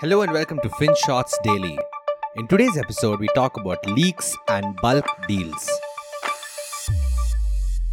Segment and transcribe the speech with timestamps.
[0.00, 1.78] Hello and welcome to FinShots Daily.
[2.36, 5.70] In today's episode, we talk about leaks and bulk deals.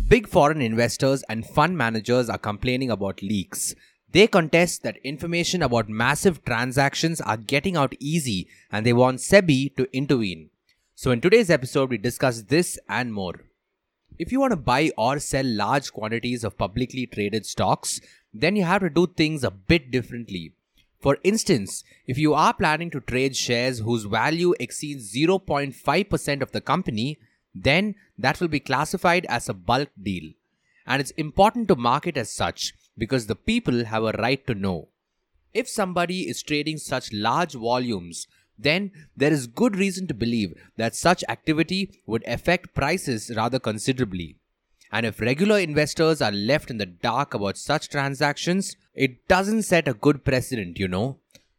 [0.09, 3.73] Big foreign investors and fund managers are complaining about leaks.
[4.11, 9.73] They contest that information about massive transactions are getting out easy and they want SEBI
[9.77, 10.49] to intervene.
[10.95, 13.45] So, in today's episode, we discuss this and more.
[14.19, 18.01] If you want to buy or sell large quantities of publicly traded stocks,
[18.33, 20.51] then you have to do things a bit differently.
[21.03, 26.61] For instance, if you are planning to trade shares whose value exceeds 0.5% of the
[26.61, 27.19] company,
[27.53, 30.31] then that will be classified as a bulk deal.
[30.87, 34.55] And it's important to mark it as such because the people have a right to
[34.55, 34.87] know.
[35.53, 38.25] If somebody is trading such large volumes,
[38.57, 44.37] then there is good reason to believe that such activity would affect prices rather considerably.
[44.89, 49.87] And if regular investors are left in the dark about such transactions, it doesn't set
[49.87, 51.17] a good precedent, you know.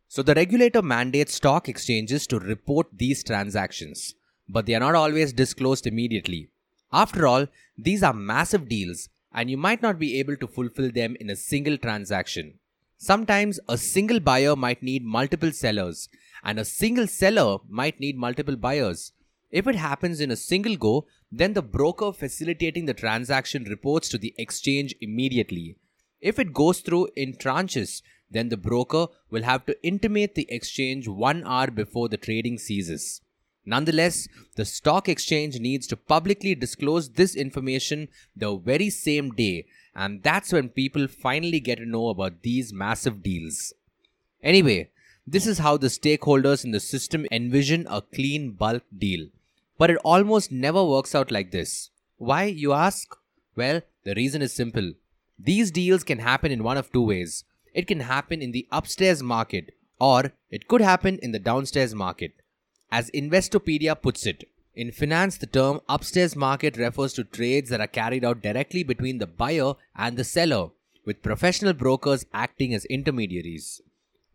[0.09, 4.15] So the regulator mandates stock exchanges to report these transactions,
[4.49, 6.49] but they are not always disclosed immediately.
[6.93, 11.16] After all, these are massive deals, and you might not be able to fulfill them
[11.18, 12.60] in a single transaction.
[12.99, 16.09] Sometimes a single buyer might need multiple sellers,
[16.45, 19.10] and a single seller might need multiple buyers.
[19.51, 24.19] If it happens in a single go, then the broker facilitating the transaction reports to
[24.19, 25.76] the exchange immediately.
[26.24, 31.06] If it goes through in tranches, then the broker will have to intimate the exchange
[31.06, 33.20] one hour before the trading ceases.
[33.66, 40.22] Nonetheless, the stock exchange needs to publicly disclose this information the very same day, and
[40.22, 43.74] that's when people finally get to know about these massive deals.
[44.42, 44.90] Anyway,
[45.26, 49.28] this is how the stakeholders in the system envision a clean bulk deal.
[49.76, 51.90] But it almost never works out like this.
[52.16, 53.14] Why, you ask?
[53.56, 54.95] Well, the reason is simple.
[55.38, 57.45] These deals can happen in one of two ways.
[57.73, 62.32] It can happen in the upstairs market, or it could happen in the downstairs market.
[62.91, 64.44] As Investopedia puts it,
[64.76, 69.19] in finance, the term upstairs market refers to trades that are carried out directly between
[69.19, 70.70] the buyer and the seller,
[71.04, 73.81] with professional brokers acting as intermediaries.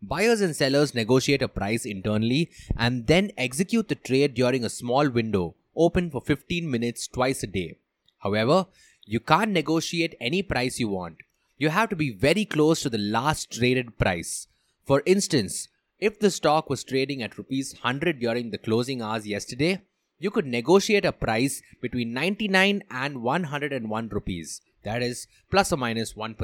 [0.02, 5.10] Buyers and sellers negotiate a price internally and then execute the trade during a small
[5.10, 7.76] window, open for 15 minutes twice a day.
[8.20, 8.66] However,
[9.12, 11.16] you can't negotiate any price you want.
[11.58, 14.46] You have to be very close to the last traded price.
[14.86, 15.66] For instance,
[15.98, 19.82] if the stock was trading at rupees 100 during the closing hours yesterday,
[20.20, 26.14] you could negotiate a price between 99 and 101 rupees, that is plus or minus
[26.14, 26.36] 1.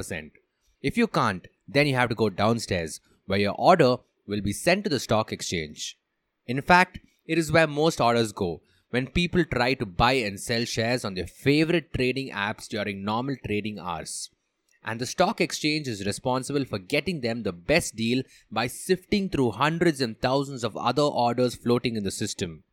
[0.81, 3.95] If you can't, then you have to go downstairs where your order
[4.27, 5.97] will be sent to the stock exchange.
[6.45, 10.65] In fact, it is where most orders go when people try to buy and sell
[10.65, 14.29] shares on their favorite trading apps during normal trading hours.
[14.83, 19.51] And the stock exchange is responsible for getting them the best deal by sifting through
[19.51, 22.63] hundreds and thousands of other orders floating in the system.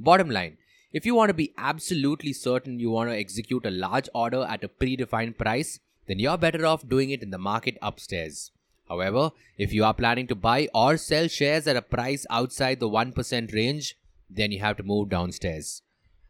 [0.00, 0.58] Bottom line,
[0.92, 4.64] if you want to be absolutely certain you want to execute a large order at
[4.64, 8.50] a predefined price, then you're better off doing it in the market upstairs.
[8.88, 12.90] However, if you are planning to buy or sell shares at a price outside the
[12.90, 13.96] 1% range,
[14.34, 15.82] then you have to move downstairs.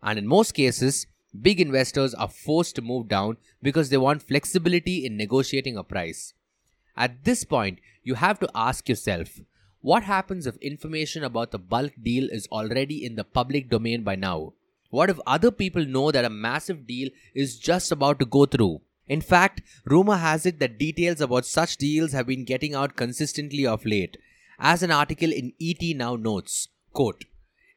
[0.03, 1.07] And in most cases,
[1.41, 6.35] big investors are forced to move down because they want flexibility in negotiating a price.
[6.97, 9.41] At this point, you have to ask yourself
[9.81, 14.15] what happens if information about the bulk deal is already in the public domain by
[14.15, 14.53] now?
[14.91, 18.83] What if other people know that a massive deal is just about to go through?
[19.09, 23.67] In fact, rumor has it that details about such deals have been getting out consistently
[23.67, 24.17] of late.
[24.59, 27.25] As an article in ET Now notes, quote,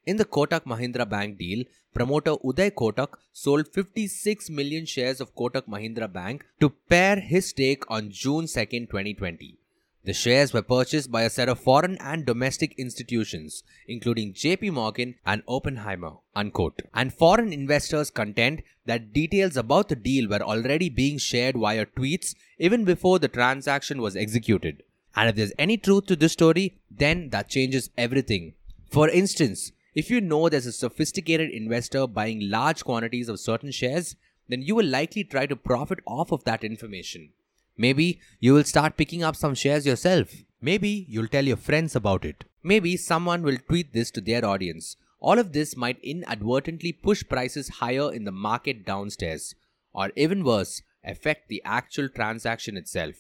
[0.06, 5.68] in the Kotak Mahindra Bank deal, promoter Uday Kotak sold 56 million shares of Kotak
[5.68, 9.58] Mahindra Bank to pare his stake on June 2, 2020.
[10.06, 15.16] The shares were purchased by a set of foreign and domestic institutions, including JP Morgan
[15.26, 16.18] and Oppenheimer.
[16.36, 16.84] Unquote.
[16.94, 22.36] And foreign investors contend that details about the deal were already being shared via tweets
[22.60, 24.84] even before the transaction was executed.
[25.16, 28.54] And if there's any truth to this story, then that changes everything.
[28.92, 34.16] For instance, if you know there's a sophisticated investor buying large quantities of certain shares,
[34.50, 37.30] then you will likely try to profit off of that information.
[37.78, 40.34] Maybe you will start picking up some shares yourself.
[40.62, 42.44] Maybe you'll tell your friends about it.
[42.62, 44.98] Maybe someone will tweet this to their audience.
[45.20, 49.56] All of this might inadvertently push prices higher in the market downstairs,
[49.94, 53.16] or even worse, affect the actual transaction itself.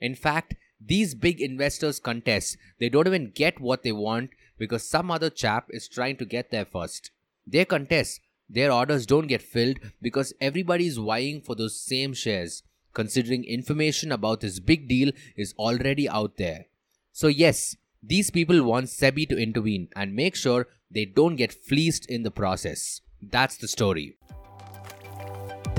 [0.00, 4.30] In fact, these big investors contest, they don't even get what they want
[4.60, 7.10] because some other chap is trying to get there first.
[7.44, 12.62] They contest, their orders don't get filled because everybody is vying for those same shares
[12.92, 16.66] considering information about this big deal is already out there.
[17.12, 22.06] So, yes, These people want SEBI to intervene and make sure they don't get fleeced
[22.06, 23.02] in the process.
[23.20, 24.16] That's the story.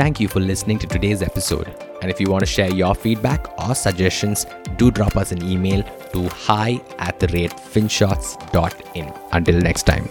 [0.02, 1.68] Thank you for listening to today's episode.
[2.02, 5.84] And if you want to share your feedback or suggestions, do drop us an email
[6.12, 9.14] to hi at the rate finshots.in.
[9.32, 10.10] Until next time.